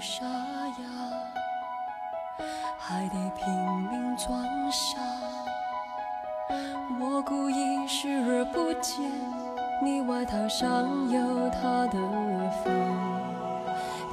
[0.00, 0.84] 沙哑，
[2.78, 3.46] 还得拼
[3.90, 4.32] 命装
[4.72, 4.98] 傻。
[6.98, 9.10] 我故意视而不见，
[9.84, 11.98] 你外套上有他的
[12.64, 12.72] 风，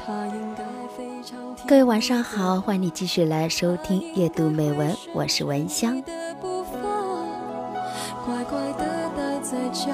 [0.06, 0.64] 他应该
[0.98, 6.04] 非常各位晚上好，欢迎你继续来收听阅读美文，我是文香。
[8.26, 9.94] 乖乖的待在家，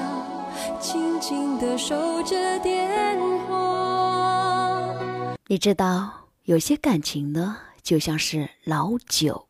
[0.80, 2.83] 静静的守着电话。
[5.54, 9.46] 你知道，有些感情呢，就像是老酒，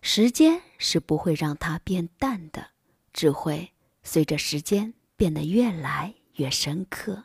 [0.00, 2.68] 时间是不会让它变淡的，
[3.12, 3.72] 只会
[4.04, 7.24] 随着时间变得越来越深刻。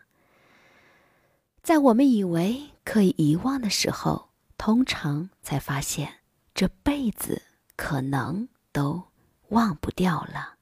[1.62, 6.22] 在我们以为可以遗忘的时候，通常才发现
[6.56, 7.44] 这辈子
[7.76, 9.04] 可能都
[9.50, 10.56] 忘不掉了。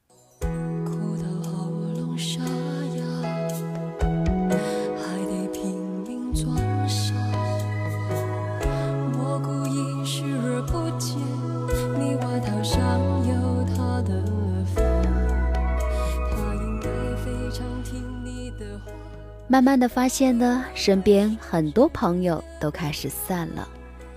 [0.84, 2.42] 哭到喉咙沙
[19.50, 23.68] 慢慢的发现呢，身边很多朋友都开始散了，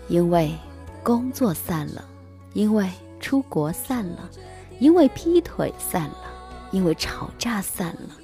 [0.07, 0.53] 因为
[1.01, 2.05] 工作散了，
[2.53, 2.87] 因为
[3.19, 4.29] 出国散了，
[4.77, 6.17] 因为劈腿散了，
[6.69, 8.15] 因为吵架散了。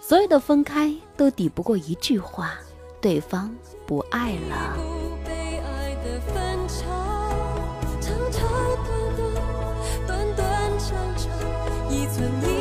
[0.00, 2.54] 所有的分开都抵不过一句话：
[3.00, 3.52] 对方
[3.84, 4.78] 不爱了。
[11.90, 12.57] 一寸一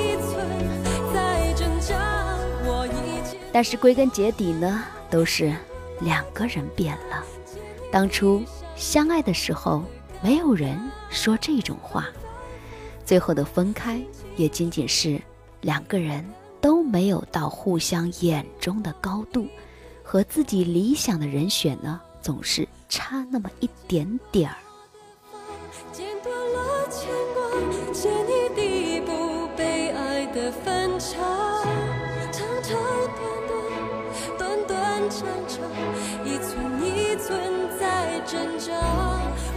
[3.57, 5.51] 但是归根结底呢，都是
[6.01, 7.23] 两个人变了。
[7.91, 8.43] 当初
[8.75, 9.83] 相爱的时候，
[10.21, 12.05] 没有人说这种话，
[13.03, 13.99] 最后的分开
[14.35, 15.19] 也仅仅是
[15.61, 16.23] 两个人
[16.61, 19.47] 都没有到互相眼中的高度，
[20.03, 24.57] 和自己理想的人选呢，总是差那么一点点儿。
[30.35, 31.66] 的分岔，
[35.19, 36.51] 短短长长，一寸
[36.85, 38.71] 一寸在挣扎。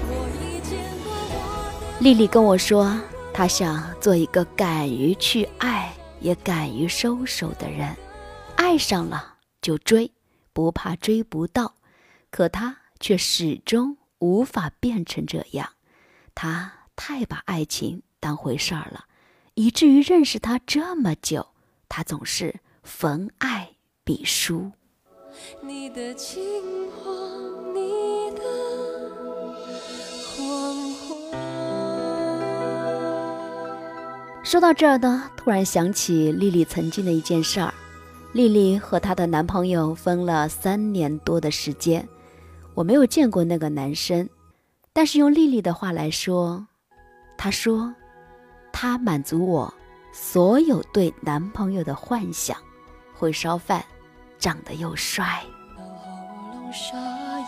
[0.09, 0.11] 我
[0.41, 2.01] 已剪断我的。
[2.01, 2.99] 丽丽跟我说，
[3.35, 7.95] 她想做一个敢于去爱，也敢于收手的人。
[8.57, 10.11] 爱上了就追，
[10.55, 11.75] 不怕追不到。
[12.31, 15.69] 可她却始终无法变成这样。
[16.35, 19.05] 她太把爱情当回事儿了，
[19.55, 21.49] 以至于认识他这么久，
[21.89, 23.73] 她总是逢爱
[24.05, 24.73] 必输。
[25.61, 26.43] 你的情
[26.91, 27.11] 话，
[27.73, 28.43] 你的
[30.27, 31.17] 谎话。
[34.43, 37.73] 说到这儿呢，突然想起丽丽曾经的一件事儿。
[38.33, 42.09] 丽丽和她的男朋友分了三年多的时间，
[42.75, 44.29] 我没有见过那个男生，
[44.93, 46.67] 但是用丽丽的话来说，
[47.37, 47.93] 她说，
[48.73, 49.73] 他满足我
[50.13, 52.57] 所有对男朋友的幻想，
[53.15, 53.85] 会烧饭，
[54.41, 55.45] 长得又帅。
[55.77, 55.85] 喉
[56.55, 57.47] 咙沙哑，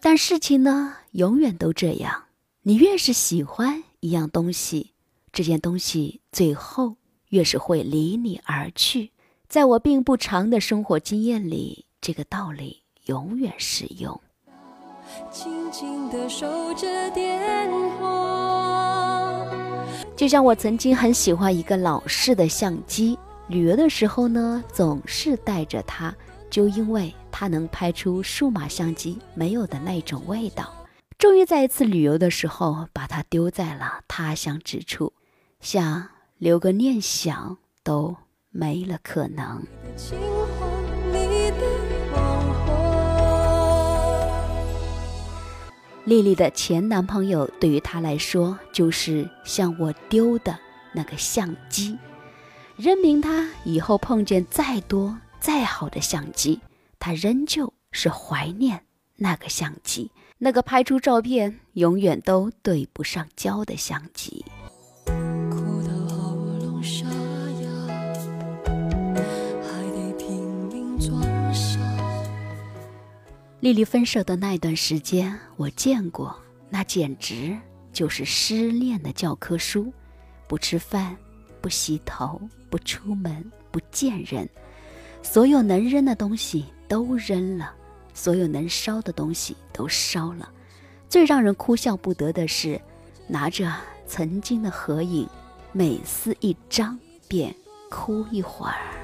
[0.00, 2.24] 但事情呢，永远都这样。
[2.62, 4.92] 你越是喜欢一样东西，
[5.32, 6.96] 这件东西最后
[7.28, 9.12] 越是会离你而去。
[9.48, 14.18] 在我并不长的生活经验里，这个道理永远适用。
[15.30, 18.41] 静静的守着电话。
[20.22, 23.18] 就像我曾经很喜欢一个老式的相机，
[23.48, 26.14] 旅游的时候呢，总是带着它，
[26.48, 30.72] 就因为它能拍出数码相机没有的那种味道。
[31.18, 35.12] 终于在一次旅游的时候，把它丢在了他乡之处，
[35.58, 36.06] 想
[36.38, 38.14] 留个念想都
[38.50, 39.66] 没了可能。
[46.04, 50.58] 丽丽的前男朋友对于她来说，就是像我丢的
[50.92, 51.96] 那个相机，
[52.76, 56.60] 任凭她以后碰见再多再好的相机，
[56.98, 58.82] 她仍旧是怀念
[59.16, 64.44] 那个相机，那个拍出照片永远都对不上焦的相机。
[65.06, 67.06] 哭到喉咙沙
[73.62, 76.36] 丽丽分手的那一段时间，我见过，
[76.68, 77.56] 那简直
[77.92, 79.92] 就是失恋的教科书。
[80.48, 81.16] 不吃饭，
[81.60, 84.48] 不洗头，不出门，不见人，
[85.22, 87.72] 所有能扔的东西都扔了，
[88.12, 90.50] 所有能烧的东西都烧了。
[91.08, 92.80] 最让人哭笑不得的是，
[93.28, 93.72] 拿着
[94.08, 95.24] 曾经的合影，
[95.70, 96.98] 每撕一张
[97.28, 97.54] 便
[97.88, 99.01] 哭一会儿。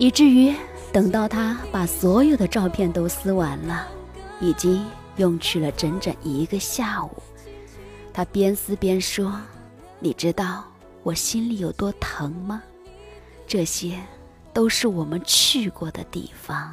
[0.00, 0.54] 以至于
[0.92, 3.88] 等到他把所有的照片都撕完了，
[4.40, 7.10] 已经用去了整整一个下午。
[8.12, 9.38] 他边撕边说
[9.98, 10.64] ：“你知道
[11.02, 12.62] 我心里有多疼吗？
[13.46, 13.98] 这些
[14.52, 16.72] 都是我们去过的地方。”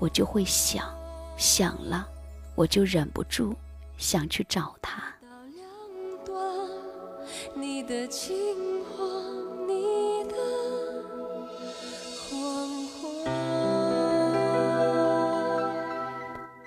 [0.00, 0.84] 我就会想，
[1.36, 2.08] 想了
[2.56, 3.54] 我就忍不住
[3.96, 5.04] 想去找他。”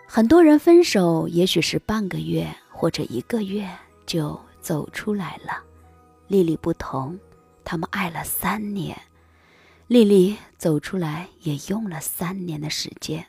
[0.07, 3.67] 很多人分手，也许是半个月或者一个月
[4.05, 5.59] 就走出来了。
[6.27, 7.19] 丽丽不同，
[7.65, 8.95] 他们爱了三年，
[9.93, 13.27] 丽丽走出来也用了三年的时间。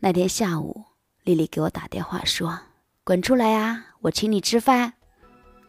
[0.00, 0.86] 那天下午，
[1.22, 2.58] 丽丽给我打电话说
[3.06, 4.94] ：“滚出来呀，我请你吃饭。”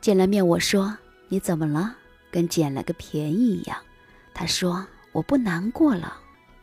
[0.02, 0.98] 见了面，我说
[1.30, 1.96] ：“你怎么了？
[2.32, 3.78] 跟捡了个便宜一样。”
[4.34, 6.12] 她说：“我不难过了，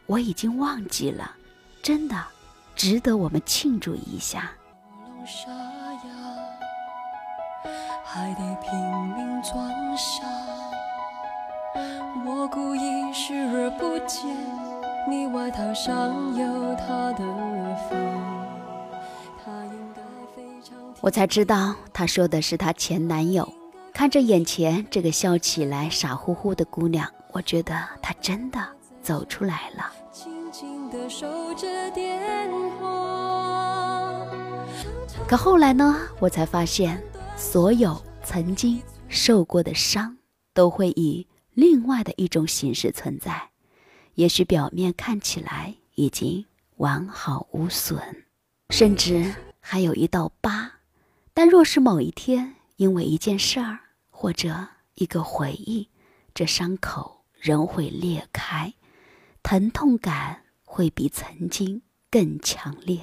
[0.07, 1.37] 我已经忘记了，
[1.85, 2.27] 真的。”
[2.75, 4.51] 值得我们庆祝一下。
[12.27, 14.25] 我故意视而不见，
[15.09, 17.25] 你外套上有她的。
[21.03, 23.49] 我才知道，他说的是他前男友。
[23.95, 28.61] 看着眼前这个笑起来傻乎乎的姑娘，我觉得她真的
[29.03, 29.91] 走出来了。
[35.27, 35.97] 可后来呢？
[36.19, 37.03] 我才发现，
[37.35, 40.15] 所有曾经受过的伤，
[40.53, 41.27] 都会以
[41.61, 43.51] 另外的一种形式存在。
[44.15, 46.47] 也许表面看起来已经
[46.77, 48.25] 完好无损，
[48.71, 50.73] 甚至还有一道疤，
[51.35, 53.79] 但若是某一天因为一件事儿
[54.09, 55.89] 或者一个回忆，
[56.33, 58.73] 这伤口仍会裂开，
[59.43, 63.03] 疼痛感会比曾经更强烈。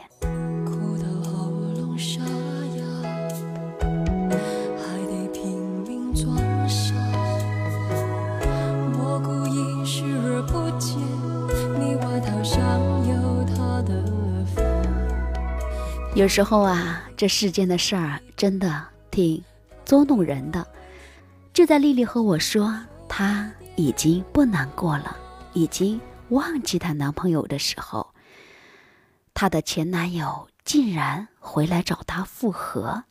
[0.66, 2.26] 哭到喉咙上
[16.18, 19.40] 有时候啊，这世间的事儿真的挺
[19.86, 20.66] 捉弄人的。
[21.54, 22.76] 就在丽丽和我说
[23.08, 25.16] 她已经不难过了，
[25.54, 28.16] 已经忘记她男朋友的时候，
[29.36, 33.04] 她的前男友竟然回来找她复合。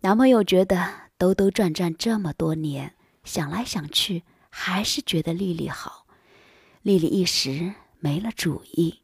[0.00, 0.88] 男朋友觉得
[1.18, 2.94] 兜兜转转这么多年，
[3.24, 6.06] 想来想去还是觉得丽丽好。
[6.80, 9.03] 丽丽一时没了主意。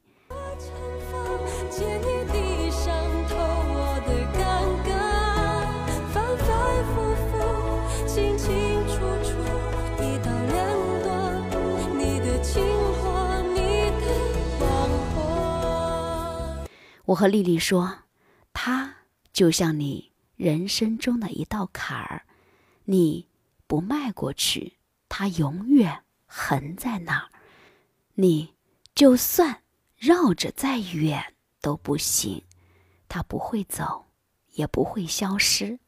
[17.10, 18.04] 我和丽丽说，
[18.52, 18.94] 他
[19.32, 22.22] 就像你人生中的一道坎儿，
[22.84, 23.26] 你
[23.66, 24.76] 不迈过去，
[25.08, 27.28] 他永远横在那儿。
[28.14, 28.54] 你
[28.94, 29.62] 就算
[29.96, 32.44] 绕着再远都不行，
[33.08, 34.06] 他不会走，
[34.52, 35.80] 也不会消失。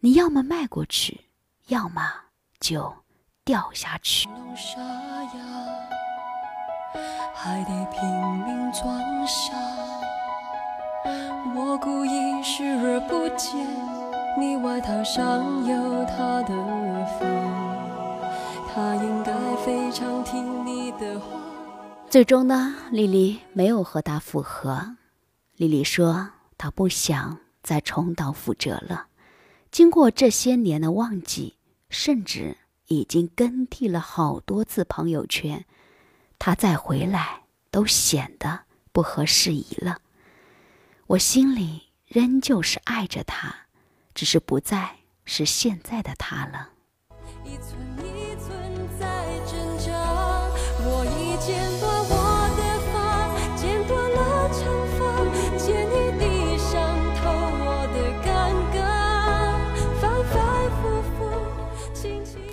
[0.00, 1.26] 你要么迈过去，
[1.68, 2.02] 要么
[2.58, 2.92] 就
[3.44, 4.28] 掉下去。
[7.32, 8.02] 还得拼
[8.44, 9.63] 命装傻。
[11.84, 13.54] 故意视而不见，
[14.40, 16.54] 你外套上有他的
[18.72, 21.38] 他应该非常听你的话。
[22.08, 24.96] 最终呢，丽丽没有和他复合。
[25.56, 29.08] 丽丽说她不想再重蹈覆辙了。
[29.70, 31.56] 经过这些年的忘记，
[31.90, 35.66] 甚至已经更替了好多次朋友圈，
[36.38, 38.60] 她再回来都显得
[38.90, 39.98] 不合时宜了。
[41.06, 43.54] 我心里仍旧是爱着他，
[44.14, 44.90] 只是不再
[45.24, 46.70] 是现在的他了。
[47.44, 49.92] 一寸一寸在挣扎。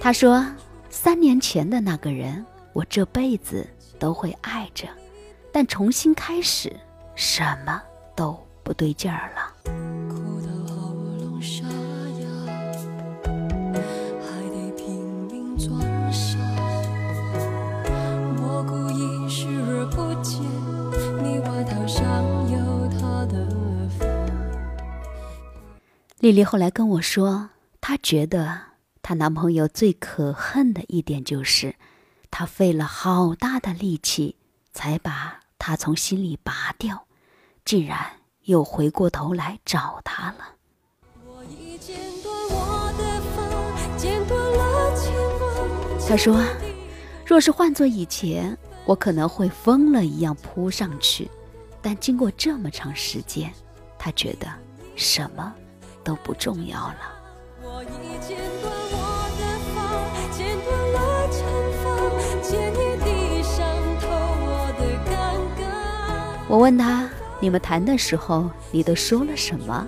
[0.04, 0.44] 他说
[0.90, 2.44] ：“三年前的那个人，
[2.74, 3.68] 我这辈子
[4.00, 4.88] 都会爱着，
[5.54, 6.76] 但重新开始，
[7.16, 7.82] 什么
[8.22, 9.42] 都不对劲儿了。”
[26.20, 27.50] 丽丽后来跟我说，
[27.82, 28.62] 她觉得。
[29.02, 31.76] 她男朋友最可恨的一点就是，
[32.30, 34.36] 他费了好大的力气
[34.72, 37.08] 才把她从心里拔掉，
[37.66, 38.00] 竟然
[38.44, 40.46] 又回过头来找他了。
[46.08, 46.44] 他说
[47.26, 51.30] ：“若是换做以前，我可能会疯了一样扑上去，
[51.82, 53.50] 但经过这么长时间，
[53.98, 54.48] 他觉得
[54.98, 55.54] 什么
[56.04, 56.98] 都不重要了。”
[66.50, 67.10] 我问他
[67.42, 69.86] ：“你们谈的时候，你都说了什么？”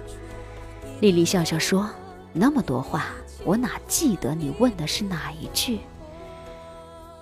[1.00, 1.90] 丽丽笑笑说
[2.34, 3.06] ：“那么多话，
[3.46, 5.80] 我哪记得你问的是哪一句？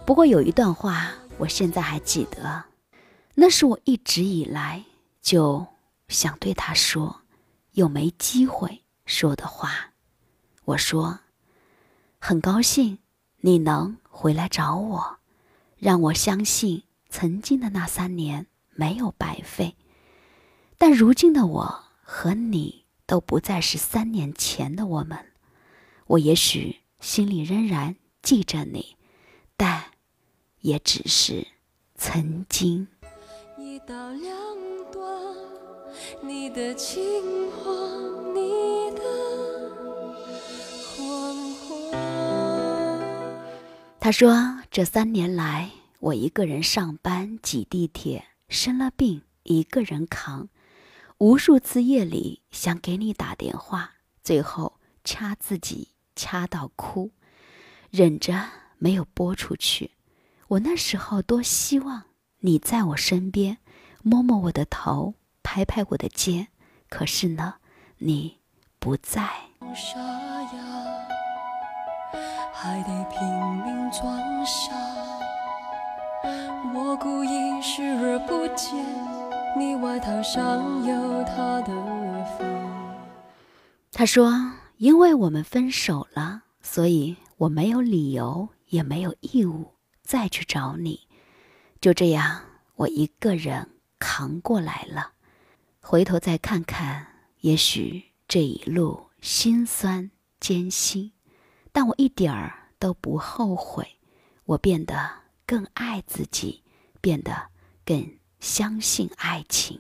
[0.06, 2.64] 不过有一段话，我现在还记得，
[3.36, 4.84] 那是我一直以来
[5.22, 5.68] 就
[6.08, 7.24] 想对他说，
[7.74, 9.92] 又没机会说的话。
[10.64, 11.20] 我说：
[12.20, 13.00] 很高兴
[13.42, 15.18] 你能回来找我，
[15.78, 19.76] 让我相信曾经的那三年。”没有白费，
[20.82, 25.16] 但如今的我和你都不再是三年前的我们。
[26.08, 28.96] 我也许心里仍然记着你，
[29.56, 29.84] 但
[30.62, 31.46] 也只是
[31.94, 32.88] 曾经。
[33.60, 34.34] 一刀两
[34.92, 35.06] 断，
[36.24, 37.00] 你的情
[37.52, 37.72] 话，
[38.34, 39.04] 你的
[40.98, 41.92] 黄昏。
[44.00, 44.34] 他说
[44.72, 45.70] ：“这三年来，
[46.00, 50.50] 我一个人上班，挤地铁。”生了病，一个人扛，
[51.22, 53.92] 无数次夜里想给你打电话，
[54.24, 57.12] 最后掐自己掐到哭，
[57.92, 58.44] 忍着
[58.80, 59.92] 没有拨出去。
[60.48, 62.06] 我那时候多希望
[62.40, 63.60] 你在我身边，
[64.02, 65.14] 摸摸我的头，
[65.44, 66.48] 拍拍我的肩，
[66.90, 67.54] 可是呢，
[68.00, 68.40] 你
[68.80, 69.30] 不在。
[72.52, 73.22] 还得拼
[73.64, 74.74] 命装傻。
[76.74, 79.21] 我故意视而不见，
[79.58, 82.48] 你外套上有他的风。
[83.92, 84.32] 他说
[84.78, 91.08] ：“因为我们分手了，所以我没有理由，也没有义务再去找你。
[91.80, 92.42] 就这样，
[92.76, 95.12] 我一个人扛过来了。
[95.82, 97.06] 回头再看看，
[97.42, 101.12] 也许这一路辛酸艰辛，
[101.72, 103.86] 但我一点儿都不后悔。
[104.46, 105.10] 我变得
[105.46, 106.64] 更爱自己。”
[107.02, 107.36] 变得
[107.84, 108.00] 更
[108.42, 109.80] 相信爱情。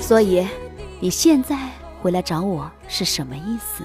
[0.00, 0.46] 所以，
[1.00, 1.68] 你现在
[2.00, 3.84] 回来找我是什么意思？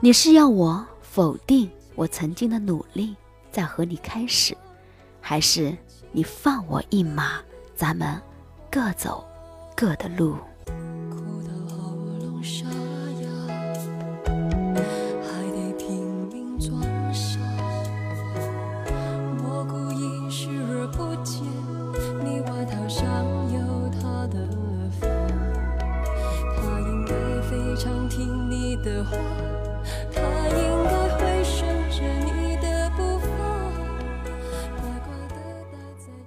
[0.00, 3.14] 你是要我否定我曾经的努力，
[3.52, 4.56] 再和你开始，
[5.20, 5.76] 还是
[6.10, 7.38] 你放我一马，
[7.76, 8.20] 咱们
[8.70, 9.22] 各走
[9.76, 10.38] 各的路？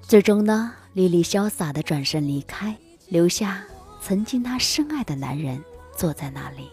[0.07, 2.73] 最终呢，莉莉潇洒的转身离开，
[3.09, 3.61] 留下
[4.01, 5.61] 曾经她深爱的男人
[5.97, 6.69] 坐在那里。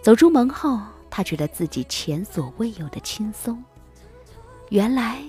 [0.00, 3.60] 走出门后，她觉得自己前所未有的轻松。
[4.68, 5.20] 原来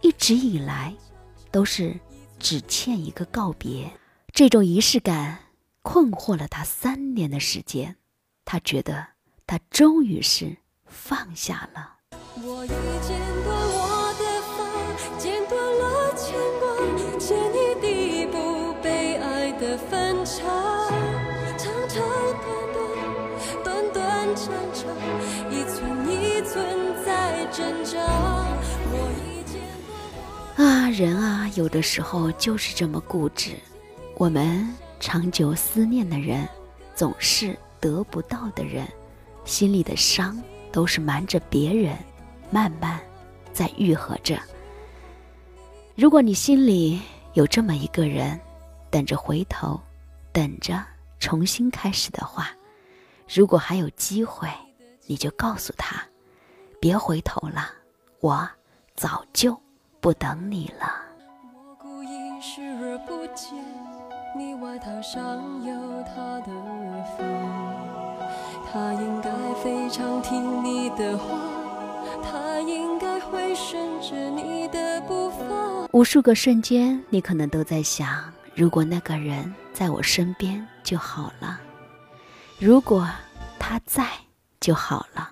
[0.00, 0.94] 一直以来
[1.50, 1.94] 都是
[2.38, 3.92] 只欠一个告别，
[4.32, 5.40] 这种仪式感
[5.82, 7.96] 困惑了她三年的时间。
[8.46, 9.06] 她觉得
[9.46, 11.96] 她终于是放下了。
[12.42, 12.68] 我已
[13.06, 13.41] 剪
[30.56, 33.52] 啊，人啊，有的时候就是这么固执。
[34.16, 34.68] 我们
[35.00, 36.48] 长久思念的人，
[36.94, 38.86] 总是得不到的人，
[39.44, 40.42] 心里的伤。
[40.72, 41.94] 都是瞒着别人，
[42.50, 42.98] 慢慢
[43.52, 44.40] 在愈合着。
[45.94, 46.98] 如果你心里
[47.34, 48.40] 有这么一个人，
[48.88, 49.78] 等着回头，
[50.32, 50.82] 等着
[51.20, 52.48] 重新开始的话，
[53.28, 54.48] 如果还有机会，
[55.04, 56.02] 你就告诉他，
[56.82, 57.70] 别回头了，
[58.18, 58.50] 我
[58.96, 59.56] 早就
[60.00, 60.92] 不等你了。
[64.36, 65.72] 你外套上有
[66.02, 66.48] 他的
[67.16, 67.24] 风，
[68.72, 69.30] 他应该
[69.62, 71.38] 非常听你的话，
[72.20, 75.44] 他应该会顺着你的步伐。
[75.92, 78.24] 无数个瞬间，你可能都在想：
[78.56, 81.60] 如果那个人在我身边就好了，
[82.58, 83.08] 如果
[83.56, 84.04] 他在
[84.58, 85.31] 就好了。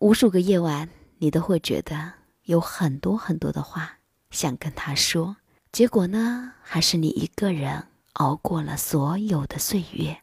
[0.00, 0.88] 无数个夜晚，
[1.18, 2.14] 你都会觉得
[2.44, 3.98] 有很多很多的话
[4.30, 5.36] 想跟他说。
[5.72, 10.22] 结果呢，还是你一个人熬过了所有的岁月。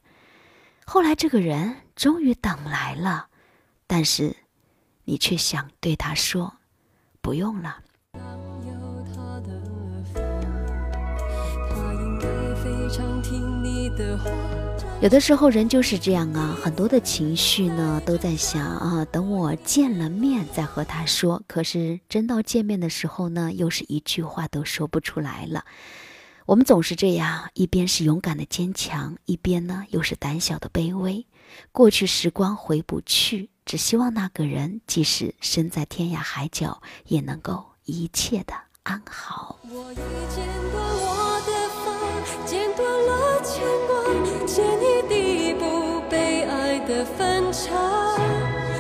[0.84, 3.28] 后来这个人终于等来了，
[3.86, 4.36] 但是
[5.04, 6.58] 你却想对他说
[7.22, 7.84] ：“不用了。”
[15.00, 21.42] 有的时候人就是这样啊，很多的情绪呢都在想啊，等我见了面再和他说。
[21.48, 25.64] 可是真到见面的时候呢，又是一句话都说不出来了。
[26.48, 31.26] 我们总是这样，一边是勇敢的坚强，一边呢又是胆小的卑微。
[31.72, 38.54] 过去时光回不去，只希望那个人即使身在天涯海角，也能够一切的
[38.84, 39.60] 安好。
[39.70, 40.97] 我已剪断
[44.48, 47.70] 挂，剪一地不被爱的分岔，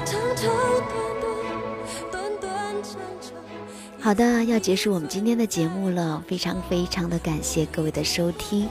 [0.05, 0.50] 长长
[0.88, 3.33] 短短，短短长长。
[4.00, 8.67] 好的，要结束我们今天的节目了，非常非常的感谢各位的收听。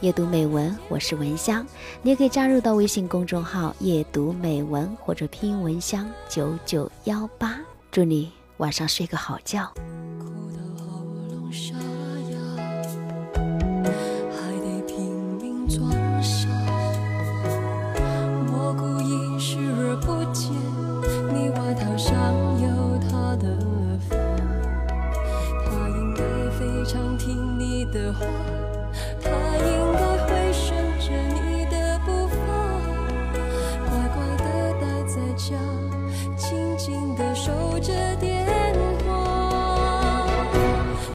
[0.00, 1.66] 夜读美文，我是文香，
[2.02, 7.58] 你也可以加入到微信公众号“夜读美文”或者拼音文香九九幺八，
[7.90, 9.72] 祝你晚上睡个好觉。